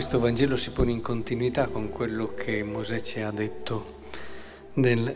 questo 0.00 0.18
Vangelo 0.18 0.56
si 0.56 0.70
pone 0.70 0.92
in 0.92 1.02
continuità 1.02 1.66
con 1.66 1.90
quello 1.90 2.32
che 2.32 2.62
Mosè 2.62 2.98
ci 3.00 3.20
ha 3.20 3.30
detto 3.30 3.98
nel 4.76 5.14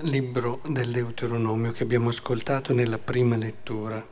libro 0.00 0.60
del 0.66 0.90
Deuteronomio 0.90 1.70
che 1.70 1.84
abbiamo 1.84 2.08
ascoltato 2.08 2.74
nella 2.74 2.98
prima 2.98 3.36
lettura. 3.36 4.04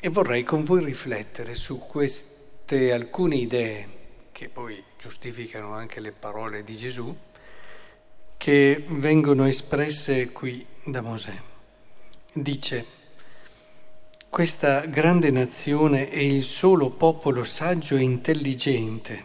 E 0.00 0.08
vorrei 0.08 0.44
con 0.44 0.62
voi 0.62 0.84
riflettere 0.84 1.54
su 1.54 1.78
queste 1.78 2.92
alcune 2.92 3.34
idee, 3.34 3.88
che 4.30 4.48
poi 4.48 4.80
giustificano 4.96 5.72
anche 5.72 5.98
le 5.98 6.12
parole 6.12 6.62
di 6.62 6.76
Gesù, 6.76 7.12
che 8.36 8.84
vengono 8.88 9.46
espresse 9.46 10.30
qui 10.30 10.64
da 10.84 11.00
Mosè. 11.00 11.34
Dice, 12.34 12.86
questa 14.32 14.86
grande 14.86 15.30
nazione 15.30 16.08
è 16.08 16.16
il 16.16 16.42
solo 16.42 16.88
popolo 16.88 17.44
saggio 17.44 17.96
e 17.96 18.00
intelligente. 18.00 19.24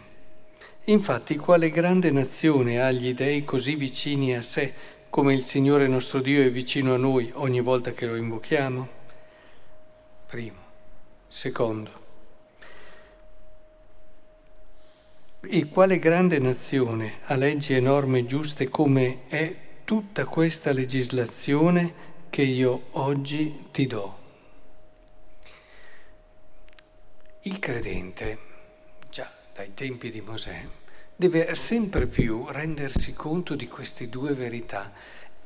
Infatti, 0.84 1.36
quale 1.36 1.70
grande 1.70 2.10
nazione 2.10 2.82
ha 2.82 2.90
gli 2.90 3.14
dei 3.14 3.42
così 3.42 3.74
vicini 3.74 4.36
a 4.36 4.42
sé 4.42 4.70
come 5.08 5.32
il 5.32 5.40
Signore 5.40 5.88
nostro 5.88 6.20
Dio 6.20 6.42
è 6.42 6.50
vicino 6.50 6.92
a 6.92 6.98
noi 6.98 7.32
ogni 7.36 7.62
volta 7.62 7.92
che 7.92 8.04
lo 8.04 8.16
invochiamo? 8.16 8.88
Primo. 10.26 10.58
Secondo. 11.26 11.90
E 15.40 15.68
quale 15.70 15.98
grande 15.98 16.38
nazione 16.38 17.20
ha 17.24 17.34
leggi 17.34 17.74
e 17.74 17.80
norme 17.80 18.26
giuste 18.26 18.68
come 18.68 19.20
è 19.28 19.56
tutta 19.84 20.26
questa 20.26 20.70
legislazione 20.70 21.94
che 22.28 22.42
io 22.42 22.88
oggi 22.90 23.68
ti 23.70 23.86
do? 23.86 24.17
Il 27.48 27.60
credente, 27.60 28.38
già 29.08 29.26
dai 29.54 29.72
tempi 29.72 30.10
di 30.10 30.20
Mosè, 30.20 30.68
deve 31.16 31.54
sempre 31.54 32.06
più 32.06 32.44
rendersi 32.46 33.14
conto 33.14 33.54
di 33.54 33.66
queste 33.66 34.10
due 34.10 34.34
verità 34.34 34.92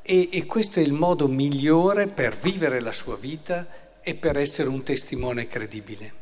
e, 0.03 0.29
e, 0.33 0.45
questo 0.45 0.81
è 0.81 0.83
il 0.83 0.95
modo 0.95 1.29
migliore 1.29 2.09
per 2.09 2.35
vivere 2.35 2.81
la 2.81 2.91
sua 2.91 3.17
vita 3.17 4.01
e 4.01 4.17
per 4.17 4.37
essere 4.37 4.69
un 4.69 4.83
testimone 4.83 5.47
credibile. 5.47 6.13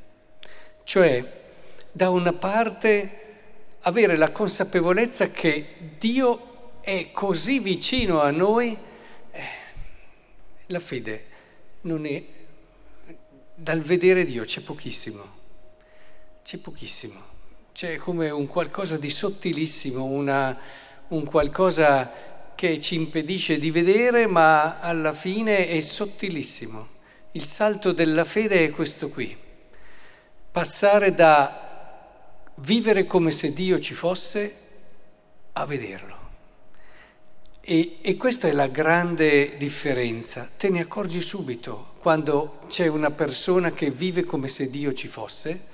Cioè, 0.84 1.40
da 1.90 2.10
una 2.10 2.34
parte, 2.34 3.20
avere 3.80 4.18
la 4.18 4.32
consapevolezza 4.32 5.30
che 5.30 5.94
Dio 5.96 6.82
è 6.82 7.10
così 7.10 7.58
vicino 7.58 8.20
a 8.20 8.30
noi, 8.30 8.76
eh, 9.30 9.42
la 10.66 10.80
fede 10.80 11.24
non 11.82 12.04
è... 12.04 12.22
Dal 13.54 13.80
vedere 13.80 14.24
Dio 14.24 14.44
c'è 14.44 14.60
pochissimo 14.60 15.39
c'è 16.50 16.58
pochissimo, 16.58 17.20
c'è 17.72 17.94
come 17.98 18.28
un 18.28 18.48
qualcosa 18.48 18.96
di 18.96 19.08
sottilissimo, 19.08 20.02
una, 20.02 20.58
un 21.06 21.24
qualcosa 21.24 22.10
che 22.56 22.80
ci 22.80 22.96
impedisce 22.96 23.60
di 23.60 23.70
vedere, 23.70 24.26
ma 24.26 24.80
alla 24.80 25.12
fine 25.12 25.68
è 25.68 25.80
sottilissimo. 25.80 26.88
Il 27.32 27.44
salto 27.44 27.92
della 27.92 28.24
fede 28.24 28.64
è 28.64 28.70
questo 28.70 29.10
qui, 29.10 29.36
passare 30.50 31.14
da 31.14 32.42
vivere 32.56 33.06
come 33.06 33.30
se 33.30 33.52
Dio 33.52 33.78
ci 33.78 33.94
fosse 33.94 34.54
a 35.52 35.64
vederlo. 35.66 36.18
E, 37.60 37.98
e, 38.00 38.16
questa 38.16 38.48
è 38.48 38.52
la 38.52 38.66
grande 38.66 39.56
differenza. 39.56 40.50
Te 40.56 40.68
ne 40.68 40.80
accorgi 40.80 41.20
subito 41.20 41.92
quando 42.00 42.62
c'è 42.66 42.88
una 42.88 43.12
persona 43.12 43.70
che 43.70 43.92
vive 43.92 44.24
come 44.24 44.48
se 44.48 44.68
Dio 44.68 44.92
ci 44.92 45.06
fosse 45.06 45.68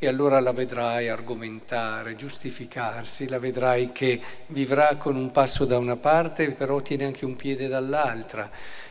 e 0.00 0.06
allora 0.06 0.38
la 0.38 0.52
vedrai 0.52 1.08
argomentare, 1.08 2.14
giustificarsi, 2.14 3.28
la 3.28 3.40
vedrai 3.40 3.90
che 3.90 4.20
vivrà 4.46 4.94
con 4.96 5.16
un 5.16 5.32
passo 5.32 5.64
da 5.64 5.76
una 5.76 5.96
parte, 5.96 6.52
però 6.52 6.80
tiene 6.80 7.04
anche 7.04 7.24
un 7.24 7.34
piede 7.34 7.66
dall'altra. 7.66 8.48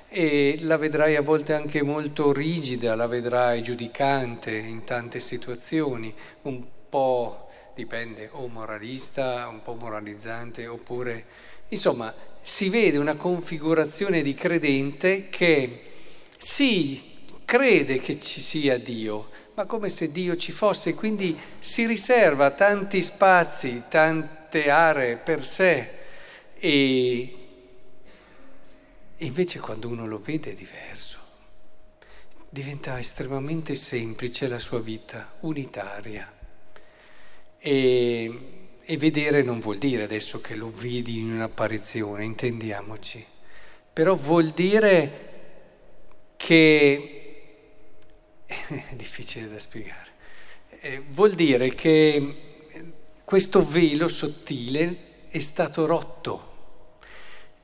E 0.10 0.58
la 0.62 0.78
vedrai 0.78 1.16
a 1.16 1.22
volte 1.22 1.54
anche 1.54 1.82
molto 1.82 2.34
rigida, 2.34 2.96
la 2.96 3.08
vedrai 3.08 3.62
giudicante 3.62 4.52
in 4.52 4.84
tante 4.84 5.20
situazioni, 5.20 6.14
un 6.44 6.64
po' 6.90 7.48
dipende, 7.74 8.30
o 8.34 8.48
moralista, 8.48 9.48
un 9.48 9.62
po' 9.62 9.76
moralizzante, 9.76 10.68
oppure 10.68 11.26
insomma 11.70 12.14
si 12.42 12.70
vede 12.70 12.98
una 12.98 13.16
configurazione 13.16 14.22
di 14.22 14.34
credente 14.34 15.30
che 15.30 15.82
sì, 16.38 17.16
crede 17.46 18.00
che 18.00 18.18
ci 18.18 18.42
sia 18.42 18.78
Dio, 18.78 19.30
ma 19.58 19.66
come 19.66 19.90
se 19.90 20.12
Dio 20.12 20.36
ci 20.36 20.52
fosse, 20.52 20.94
quindi 20.94 21.36
si 21.58 21.88
riserva 21.88 22.52
tanti 22.52 23.02
spazi, 23.02 23.86
tante 23.90 24.70
aree 24.70 25.18
per 25.18 25.44
sé. 25.44 25.90
E, 26.54 27.38
invece 29.16 29.60
quando 29.60 29.88
uno 29.88 30.06
lo 30.06 30.20
vede 30.20 30.52
è 30.52 30.54
diverso, 30.54 31.18
diventa 32.48 33.00
estremamente 33.00 33.74
semplice 33.74 34.48
la 34.48 34.60
sua 34.60 34.80
vita, 34.80 35.34
unitaria. 35.40 36.32
E, 37.58 38.40
e 38.80 38.98
vedere 38.98 39.42
non 39.42 39.60
vuol 39.60 39.80
dire 39.80 40.04
adesso 40.04 40.40
che 40.40 40.54
lo 40.54 40.72
vedi 40.72 41.18
in 41.18 41.34
un'apparizione, 41.34 42.24
intendiamoci, 42.24 43.26
però 43.92 44.14
vuol 44.14 44.50
dire 44.50 45.26
che 46.38 47.17
è 48.90 48.96
difficile 48.96 49.50
da 49.50 49.60
spiegare. 49.60 50.10
Eh, 50.80 51.04
vuol 51.10 51.34
dire 51.34 51.74
che 51.76 52.36
questo 53.24 53.66
velo 53.66 54.08
sottile 54.08 55.26
è 55.30 55.40
stato 55.40 55.86
rotto 55.86 56.48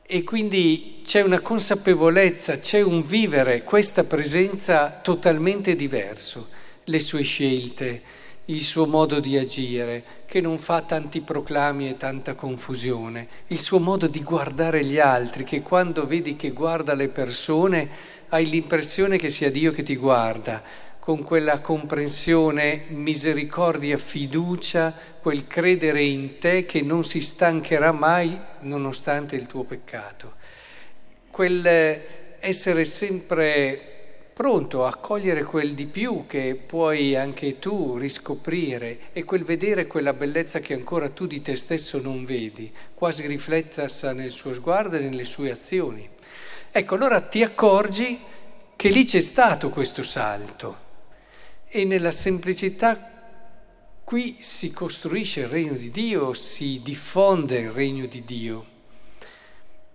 e 0.05 0.23
quindi 0.23 1.01
c'è 1.03 1.21
una 1.21 1.39
consapevolezza, 1.39 2.59
c'è 2.59 2.81
un 2.81 3.01
vivere 3.01 3.63
questa 3.63 4.03
presenza 4.03 4.99
totalmente 5.01 5.75
diverso, 5.75 6.49
le 6.83 6.99
sue 6.99 7.23
scelte, 7.23 8.01
il 8.45 8.61
suo 8.61 8.85
modo 8.85 9.19
di 9.19 9.37
agire, 9.37 10.03
che 10.25 10.41
non 10.41 10.59
fa 10.59 10.81
tanti 10.81 11.21
proclami 11.21 11.89
e 11.89 11.97
tanta 11.97 12.35
confusione, 12.35 13.27
il 13.47 13.59
suo 13.59 13.79
modo 13.79 14.07
di 14.07 14.21
guardare 14.21 14.83
gli 14.83 14.99
altri, 14.99 15.43
che 15.43 15.61
quando 15.61 16.05
vedi 16.05 16.35
che 16.35 16.51
guarda 16.51 16.93
le 16.93 17.07
persone 17.07 17.89
hai 18.29 18.49
l'impressione 18.49 19.17
che 19.17 19.29
sia 19.29 19.49
Dio 19.49 19.71
che 19.71 19.83
ti 19.83 19.95
guarda, 19.95 20.61
con 20.99 21.23
quella 21.23 21.59
comprensione, 21.59 22.85
misericordia, 22.89 23.97
fiducia, 23.97 24.93
quel 25.21 25.47
credere 25.47 26.01
in 26.01 26.37
te 26.37 26.65
che 26.65 26.81
non 26.81 27.03
si 27.03 27.21
stancherà 27.21 27.91
mai 27.91 28.39
nonostante 28.61 29.35
il 29.35 29.45
tuo 29.45 29.63
peccato, 29.63 30.35
quel 31.29 31.65
essere 32.39 32.83
sempre 32.83 33.92
pronto 34.33 34.85
a 34.85 34.95
cogliere 34.95 35.43
quel 35.43 35.75
di 35.75 35.85
più 35.85 36.25
che 36.25 36.55
puoi 36.55 37.15
anche 37.15 37.59
tu 37.59 37.97
riscoprire 37.97 39.13
e 39.13 39.23
quel 39.23 39.43
vedere 39.43 39.85
quella 39.85 40.13
bellezza 40.13 40.59
che 40.59 40.73
ancora 40.73 41.09
tu 41.09 41.27
di 41.27 41.41
te 41.41 41.55
stesso 41.55 42.01
non 42.01 42.25
vedi, 42.25 42.71
quasi 42.95 43.27
riflettersi 43.27 44.11
nel 44.13 44.31
suo 44.31 44.51
sguardo 44.51 44.95
e 44.95 45.01
nelle 45.01 45.23
sue 45.23 45.51
azioni. 45.51 46.09
Ecco, 46.71 46.95
allora 46.95 47.21
ti 47.21 47.43
accorgi 47.43 48.19
che 48.75 48.89
lì 48.89 49.05
c'è 49.05 49.21
stato 49.21 49.69
questo 49.69 50.01
salto 50.01 50.77
e 51.67 51.85
nella 51.85 52.11
semplicità 52.11 53.11
qui 54.03 54.37
si 54.39 54.71
costruisce 54.71 55.41
il 55.41 55.47
regno 55.47 55.73
di 55.73 55.91
Dio, 55.91 56.33
si 56.33 56.81
diffonde 56.83 57.59
il 57.59 57.71
regno 57.71 58.07
di 58.07 58.23
Dio. 58.23 58.65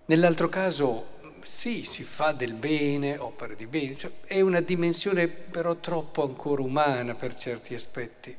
Nell'altro 0.07 0.49
caso 0.49 1.18
sì, 1.43 1.85
si 1.85 2.03
fa 2.03 2.33
del 2.33 2.55
bene, 2.55 3.19
opere 3.19 3.57
di 3.57 3.67
bene, 3.67 3.97
cioè, 3.97 4.11
è 4.25 4.41
una 4.41 4.61
dimensione 4.61 5.29
però 5.29 5.77
troppo 5.77 6.23
ancora 6.23 6.63
umana 6.63 7.15
per 7.15 7.35
certi 7.35 7.75
aspetti. 7.75 8.37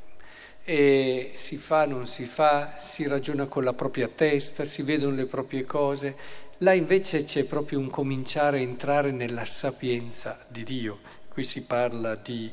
E 0.63 1.31
si 1.33 1.57
fa, 1.57 1.85
non 1.85 2.05
si 2.05 2.25
fa, 2.25 2.75
si 2.77 3.07
ragiona 3.07 3.47
con 3.47 3.63
la 3.63 3.73
propria 3.73 4.07
testa, 4.07 4.65
si 4.65 4.83
vedono 4.83 5.15
le 5.15 5.25
proprie 5.25 5.65
cose. 5.65 6.15
Là 6.59 6.73
invece 6.73 7.23
c'è 7.23 7.45
proprio 7.45 7.79
un 7.79 7.89
cominciare 7.89 8.57
a 8.59 8.61
entrare 8.61 9.11
nella 9.11 9.45
sapienza 9.45 10.45
di 10.47 10.63
Dio. 10.63 10.99
Qui 11.27 11.43
si 11.43 11.63
parla 11.63 12.15
di 12.15 12.51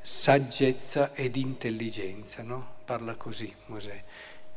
saggezza 0.00 1.12
ed 1.14 1.36
intelligenza, 1.36 2.42
no? 2.42 2.76
Parla 2.84 3.14
così 3.16 3.52
Mosè. 3.66 4.02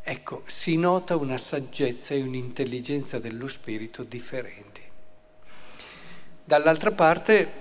Ecco, 0.05 0.43
si 0.47 0.77
nota 0.77 1.15
una 1.15 1.37
saggezza 1.37 2.13
e 2.13 2.21
un'intelligenza 2.21 3.19
dello 3.19 3.47
spirito 3.47 4.03
differenti. 4.03 4.81
Dall'altra 6.45 6.91
parte, 6.91 7.51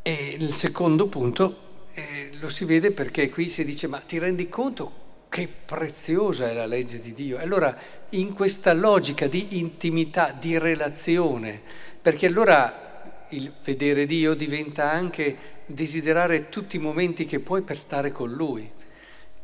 eh, 0.00 0.36
il 0.38 0.54
secondo 0.54 1.06
punto 1.06 1.84
eh, 1.92 2.30
lo 2.40 2.48
si 2.48 2.64
vede 2.64 2.92
perché 2.92 3.28
qui 3.28 3.50
si 3.50 3.62
dice 3.62 3.86
ma 3.86 3.98
ti 3.98 4.18
rendi 4.18 4.48
conto 4.48 5.26
che 5.28 5.46
preziosa 5.48 6.48
è 6.48 6.54
la 6.54 6.64
legge 6.64 6.98
di 6.98 7.12
Dio? 7.12 7.38
Allora 7.38 7.76
in 8.10 8.32
questa 8.32 8.72
logica 8.72 9.26
di 9.26 9.58
intimità, 9.58 10.32
di 10.32 10.56
relazione, 10.56 11.60
perché 12.00 12.26
allora 12.26 13.26
il 13.30 13.52
vedere 13.62 14.06
Dio 14.06 14.32
diventa 14.32 14.90
anche 14.90 15.36
desiderare 15.66 16.48
tutti 16.48 16.76
i 16.76 16.80
momenti 16.80 17.26
che 17.26 17.40
puoi 17.40 17.60
per 17.60 17.76
stare 17.76 18.10
con 18.12 18.30
Lui. 18.30 18.76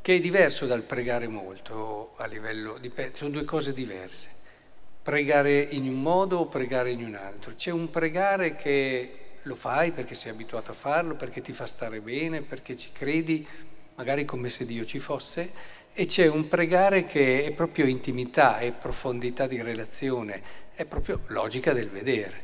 che 0.00 0.16
è 0.16 0.20
diverso 0.20 0.66
dal 0.66 0.82
pregare 0.82 1.28
molto 1.28 2.12
a 2.16 2.26
livello 2.26 2.78
sono 3.12 3.30
due 3.30 3.44
cose 3.44 3.72
diverse. 3.72 4.42
Pregare 5.04 5.60
in 5.60 5.86
un 5.86 6.00
modo 6.00 6.38
o 6.38 6.46
pregare 6.46 6.90
in 6.90 7.04
un 7.04 7.14
altro. 7.14 7.52
C'è 7.54 7.70
un 7.70 7.90
pregare 7.90 8.56
che 8.56 9.18
lo 9.42 9.54
fai 9.54 9.90
perché 9.92 10.14
sei 10.14 10.32
abituato 10.32 10.70
a 10.70 10.74
farlo, 10.74 11.14
perché 11.14 11.42
ti 11.42 11.52
fa 11.52 11.66
stare 11.66 12.00
bene, 12.00 12.40
perché 12.40 12.74
ci 12.74 12.88
credi, 12.90 13.46
magari 13.96 14.24
come 14.24 14.48
se 14.48 14.64
Dio 14.64 14.82
ci 14.86 14.98
fosse, 14.98 15.52
e 15.92 16.06
c'è 16.06 16.26
un 16.26 16.48
pregare 16.48 17.04
che 17.04 17.44
è 17.44 17.52
proprio 17.52 17.84
intimità, 17.84 18.60
è 18.60 18.72
profondità 18.72 19.46
di 19.46 19.60
relazione, 19.60 20.42
è 20.74 20.86
proprio 20.86 21.20
logica 21.26 21.74
del 21.74 21.90
vedere. 21.90 22.42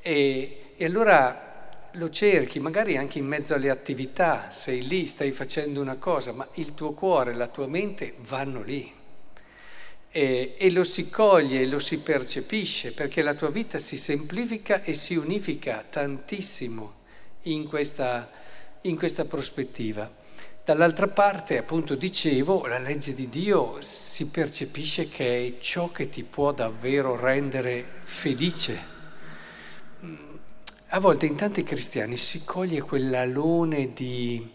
E, 0.00 0.72
e 0.78 0.84
allora 0.86 1.68
lo 1.92 2.08
cerchi, 2.08 2.60
magari 2.60 2.96
anche 2.96 3.18
in 3.18 3.26
mezzo 3.26 3.52
alle 3.52 3.68
attività, 3.68 4.48
sei 4.48 4.86
lì, 4.86 5.04
stai 5.04 5.32
facendo 5.32 5.82
una 5.82 5.96
cosa, 5.96 6.32
ma 6.32 6.48
il 6.54 6.72
tuo 6.72 6.94
cuore, 6.94 7.34
la 7.34 7.48
tua 7.48 7.66
mente 7.66 8.14
vanno 8.20 8.62
lì. 8.62 9.02
E, 10.16 10.54
e, 10.56 10.70
lo 10.70 10.84
si 10.84 11.10
coglie 11.10 11.66
lo 11.66 11.80
si 11.80 11.98
percepisce 11.98 12.92
perché 12.92 13.20
la 13.20 13.34
tua 13.34 13.50
vita 13.50 13.78
si 13.78 13.96
semplifica 13.96 14.84
e 14.84 14.94
si 14.94 15.16
unifica 15.16 15.84
tantissimo 15.90 16.94
in 17.42 17.66
questa, 17.66 18.30
in 18.82 18.96
questa 18.96 19.24
prospettiva. 19.24 20.08
Dall'altra 20.64 21.08
parte, 21.08 21.58
appunto, 21.58 21.96
dicevo, 21.96 22.66
la 22.66 22.78
legge 22.78 23.12
di 23.12 23.28
Dio 23.28 23.78
si 23.80 24.28
percepisce 24.28 25.08
che 25.08 25.46
è 25.46 25.58
ciò 25.58 25.90
che 25.90 26.08
ti 26.08 26.22
può 26.22 26.52
davvero 26.52 27.20
rendere 27.20 27.84
felice 28.02 28.92
a 30.94 31.00
volte 31.00 31.26
in 31.26 31.34
tanti 31.34 31.64
cristiani 31.64 32.16
si 32.16 32.44
coglie 32.44 32.80
quell'alone 32.80 33.92
di 33.92 34.48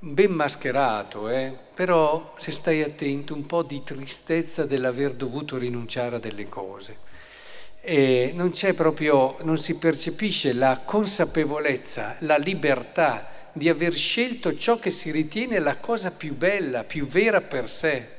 ben 0.00 0.30
mascherato, 0.30 1.28
eh? 1.28 1.52
però 1.74 2.34
se 2.36 2.52
stai 2.52 2.82
attento 2.82 3.34
un 3.34 3.46
po' 3.46 3.62
di 3.62 3.82
tristezza 3.82 4.64
dell'aver 4.64 5.12
dovuto 5.12 5.58
rinunciare 5.58 6.16
a 6.16 6.20
delle 6.20 6.48
cose. 6.48 7.06
E 7.80 8.32
non 8.34 8.50
c'è 8.50 8.74
proprio, 8.74 9.36
non 9.42 9.56
si 9.56 9.76
percepisce 9.76 10.52
la 10.52 10.82
consapevolezza, 10.84 12.16
la 12.20 12.36
libertà 12.36 13.30
di 13.52 13.68
aver 13.68 13.94
scelto 13.94 14.54
ciò 14.56 14.78
che 14.78 14.90
si 14.90 15.10
ritiene 15.10 15.58
la 15.58 15.78
cosa 15.78 16.12
più 16.12 16.34
bella, 16.36 16.84
più 16.84 17.06
vera 17.06 17.40
per 17.40 17.68
sé. 17.68 18.16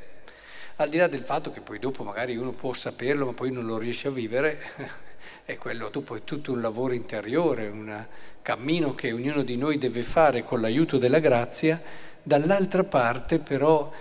Al 0.77 0.89
di 0.89 0.97
là 0.97 1.07
del 1.07 1.23
fatto 1.23 1.51
che 1.51 1.61
poi 1.61 1.79
dopo 1.79 2.03
magari 2.03 2.37
uno 2.37 2.51
può 2.51 2.73
saperlo 2.73 3.25
ma 3.25 3.33
poi 3.33 3.51
non 3.51 3.65
lo 3.65 3.77
riesce 3.77 4.07
a 4.07 4.11
vivere, 4.11 4.59
è 5.45 5.57
quello 5.57 5.89
dopo 5.89 6.15
è 6.15 6.23
tutto 6.23 6.51
un 6.51 6.61
lavoro 6.61 6.93
interiore, 6.93 7.67
un 7.67 8.05
cammino 8.41 8.95
che 8.95 9.11
ognuno 9.11 9.43
di 9.43 9.57
noi 9.57 9.77
deve 9.77 10.03
fare 10.03 10.43
con 10.43 10.61
l'aiuto 10.61 10.97
della 10.97 11.19
grazia, 11.19 11.81
dall'altra 12.21 12.83
parte 12.83 13.39
però 13.39 13.91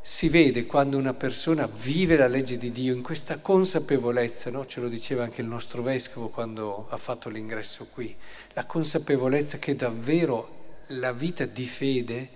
si 0.00 0.28
vede 0.28 0.66
quando 0.66 0.98
una 0.98 1.14
persona 1.14 1.66
vive 1.66 2.16
la 2.16 2.28
legge 2.28 2.58
di 2.58 2.70
Dio 2.70 2.94
in 2.94 3.02
questa 3.02 3.40
consapevolezza, 3.40 4.50
no? 4.50 4.64
ce 4.64 4.80
lo 4.80 4.88
diceva 4.88 5.24
anche 5.24 5.40
il 5.40 5.48
nostro 5.48 5.82
vescovo 5.82 6.28
quando 6.28 6.86
ha 6.90 6.96
fatto 6.96 7.28
l'ingresso 7.28 7.88
qui, 7.90 8.14
la 8.52 8.66
consapevolezza 8.66 9.58
che 9.58 9.74
davvero 9.74 10.84
la 10.90 11.12
vita 11.12 11.44
di 11.44 11.66
fede 11.66 12.30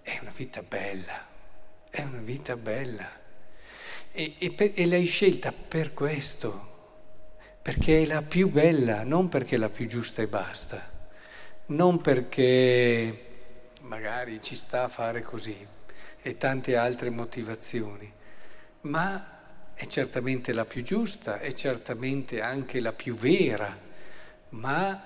è 0.00 0.18
una 0.22 0.32
vita 0.34 0.62
bella, 0.62 1.26
è 1.90 2.00
una 2.02 2.20
vita 2.20 2.56
bella. 2.56 3.18
E, 4.12 4.34
e, 4.38 4.72
e 4.74 4.86
l'hai 4.86 5.04
scelta 5.04 5.52
per 5.52 5.92
questo, 5.92 6.69
perché 7.62 8.02
è 8.02 8.06
la 8.06 8.22
più 8.22 8.50
bella, 8.50 9.02
non 9.02 9.28
perché 9.28 9.56
è 9.56 9.58
la 9.58 9.68
più 9.68 9.86
giusta 9.86 10.22
e 10.22 10.26
basta, 10.26 10.88
non 11.66 12.00
perché 12.00 13.26
magari 13.82 14.40
ci 14.40 14.56
sta 14.56 14.84
a 14.84 14.88
fare 14.88 15.22
così 15.22 15.66
e 16.22 16.36
tante 16.36 16.76
altre 16.76 17.10
motivazioni, 17.10 18.10
ma 18.82 19.38
è 19.74 19.86
certamente 19.86 20.52
la 20.52 20.64
più 20.64 20.82
giusta, 20.82 21.38
è 21.38 21.52
certamente 21.52 22.40
anche 22.40 22.80
la 22.80 22.92
più 22.92 23.14
vera, 23.14 23.76
ma 24.50 25.04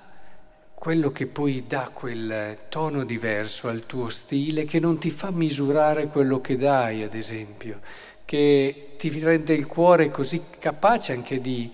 quello 0.75 1.11
che 1.11 1.27
poi 1.27 1.65
dà 1.67 1.91
quel 1.93 2.59
tono 2.69 3.05
diverso 3.05 3.69
al 3.69 3.87
tuo 3.87 4.09
stile, 4.09 4.65
che 4.65 4.79
non 4.79 4.99
ti 4.99 5.11
fa 5.11 5.31
misurare 5.31 6.07
quello 6.07 6.41
che 6.41 6.57
dai, 6.57 7.03
ad 7.03 7.15
esempio, 7.15 7.81
che 8.25 8.95
ti 8.97 9.09
rende 9.21 9.55
il 9.55 9.67
cuore 9.67 10.11
così 10.11 10.43
capace 10.59 11.12
anche 11.12 11.41
di 11.41 11.73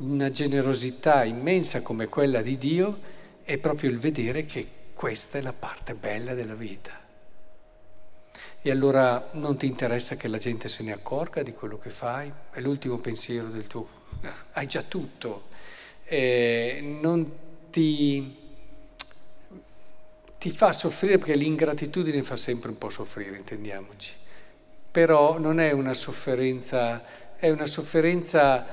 una 0.00 0.30
generosità 0.30 1.24
immensa 1.24 1.82
come 1.82 2.06
quella 2.06 2.40
di 2.42 2.56
Dio 2.56 2.98
è 3.42 3.58
proprio 3.58 3.90
il 3.90 3.98
vedere 3.98 4.44
che 4.44 4.68
questa 4.94 5.38
è 5.38 5.40
la 5.40 5.52
parte 5.52 5.94
bella 5.94 6.34
della 6.34 6.54
vita. 6.54 6.98
E 8.62 8.70
allora 8.70 9.30
non 9.32 9.56
ti 9.56 9.66
interessa 9.66 10.16
che 10.16 10.28
la 10.28 10.38
gente 10.38 10.68
se 10.68 10.82
ne 10.82 10.92
accorga 10.92 11.42
di 11.42 11.52
quello 11.52 11.78
che 11.78 11.90
fai? 11.90 12.30
È 12.50 12.60
l'ultimo 12.60 12.98
pensiero 12.98 13.48
del 13.48 13.66
tuo... 13.66 13.88
hai 14.52 14.66
già 14.66 14.82
tutto. 14.82 15.48
Eh, 16.04 16.98
non 17.00 17.32
ti, 17.70 18.36
ti 20.38 20.50
fa 20.50 20.72
soffrire 20.72 21.18
perché 21.18 21.36
l'ingratitudine 21.36 22.22
fa 22.22 22.36
sempre 22.36 22.70
un 22.70 22.78
po' 22.78 22.90
soffrire, 22.90 23.36
intendiamoci. 23.36 24.14
Però 24.90 25.38
non 25.38 25.60
è 25.60 25.72
una 25.72 25.94
sofferenza, 25.94 27.36
è 27.36 27.48
una 27.48 27.66
sofferenza 27.66 28.66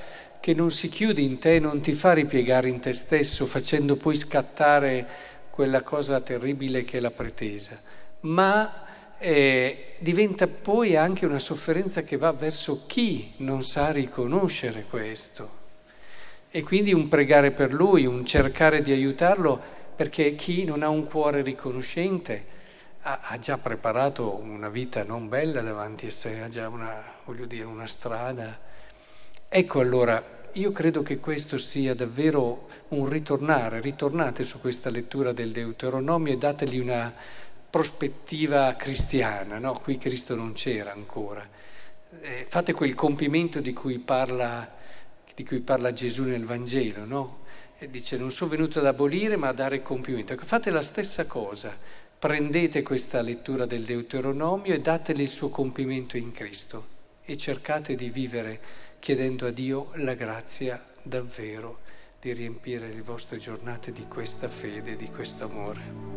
che 0.47 0.53
non 0.53 0.71
si 0.71 0.88
chiude 0.88 1.19
in 1.19 1.39
te, 1.39 1.59
non 1.59 1.81
ti 1.81 1.91
fa 1.91 2.13
ripiegare 2.13 2.69
in 2.69 2.79
te 2.79 2.94
stesso, 2.94 3.45
facendo 3.45 3.97
poi 3.97 4.15
scattare 4.15 5.05
quella 5.49 5.81
cosa 5.81 6.21
terribile 6.21 6.85
che 6.85 6.99
è 6.99 7.01
la 7.01 7.11
pretesa, 7.11 7.77
ma 8.21 8.85
eh, 9.17 9.95
diventa 9.99 10.47
poi 10.47 10.95
anche 10.95 11.25
una 11.25 11.38
sofferenza 11.38 12.03
che 12.03 12.15
va 12.15 12.31
verso 12.31 12.85
chi 12.88 13.33
non 13.39 13.61
sa 13.61 13.91
riconoscere 13.91 14.85
questo. 14.89 15.49
E 16.50 16.63
quindi 16.63 16.93
un 16.93 17.09
pregare 17.09 17.51
per 17.51 17.73
lui, 17.73 18.05
un 18.05 18.25
cercare 18.25 18.81
di 18.81 18.93
aiutarlo, 18.93 19.61
perché 19.97 20.35
chi 20.35 20.63
non 20.63 20.81
ha 20.81 20.88
un 20.88 21.03
cuore 21.09 21.41
riconoscente 21.41 22.45
ha, 23.01 23.19
ha 23.23 23.38
già 23.38 23.57
preparato 23.57 24.38
una 24.38 24.69
vita 24.69 25.03
non 25.03 25.27
bella 25.27 25.59
davanti 25.59 26.05
a 26.05 26.11
sé, 26.11 26.39
ha 26.39 26.47
già 26.47 26.69
una, 26.69 27.03
dire, 27.50 27.65
una 27.65 27.86
strada 27.86 28.63
Ecco 29.50 29.79
allora, 29.79 30.22
io 30.57 30.71
credo 30.71 31.03
che 31.03 31.19
questo 31.19 31.57
sia 31.57 31.93
davvero 31.93 32.67
un 32.89 33.07
ritornare, 33.07 33.79
ritornate 33.79 34.43
su 34.43 34.59
questa 34.59 34.89
lettura 34.89 35.31
del 35.31 35.51
Deuteronomio 35.51 36.33
e 36.33 36.37
dategli 36.37 36.79
una 36.79 37.13
prospettiva 37.69 38.73
cristiana, 38.75 39.59
no? 39.59 39.73
Qui 39.73 39.97
Cristo 39.97 40.33
non 40.33 40.53
c'era 40.53 40.91
ancora. 40.91 41.47
Eh, 42.21 42.45
fate 42.47 42.73
quel 42.73 42.95
compimento 42.95 43.59
di 43.59 43.71
cui 43.73 43.99
parla, 43.99 44.75
di 45.35 45.45
cui 45.45 45.59
parla 45.59 45.93
Gesù 45.93 46.23
nel 46.23 46.45
Vangelo, 46.45 47.05
no? 47.05 47.39
E 47.77 47.89
dice 47.91 48.17
non 48.17 48.31
sono 48.31 48.49
venuto 48.49 48.79
ad 48.79 48.87
abolire 48.87 49.35
ma 49.35 49.49
a 49.49 49.53
dare 49.53 49.83
compimento. 49.83 50.33
Ecco, 50.33 50.45
fate 50.45 50.71
la 50.71 50.81
stessa 50.81 51.27
cosa, 51.27 51.77
prendete 52.17 52.81
questa 52.81 53.21
lettura 53.21 53.67
del 53.67 53.83
Deuteronomio 53.83 54.73
e 54.73 54.81
datele 54.81 55.21
il 55.21 55.29
suo 55.29 55.49
compimento 55.49 56.17
in 56.17 56.31
Cristo 56.31 56.95
e 57.23 57.37
cercate 57.37 57.93
di 57.93 58.09
vivere 58.09 58.85
chiedendo 59.00 59.48
a 59.48 59.51
Dio 59.51 59.92
la 59.96 60.13
grazia 60.13 60.84
davvero 61.01 61.80
di 62.20 62.34
riempire 62.34 62.92
le 62.92 63.01
vostre 63.01 63.38
giornate 63.38 63.92
di 63.92 64.06
questa 64.08 64.48
fede, 64.48 64.96
di 64.96 65.10
questo 65.10 65.46
amore. 65.46 66.16